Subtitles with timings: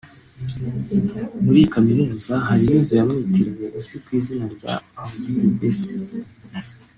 [1.43, 5.95] muri iyi kaminuza hari n’inzu yamwitiriwe izwi ku izina rya Audi Revesque